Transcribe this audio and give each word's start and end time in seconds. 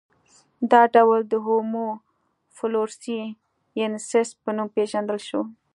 دا 0.71 0.81
ډول 0.95 1.21
د 1.27 1.33
هومو 1.45 1.85
فلورسي 2.57 3.19
ینسیس 3.81 4.29
په 4.43 4.49
نوم 4.57 4.67
پېژندل 4.75 5.19
شو. 5.27 5.41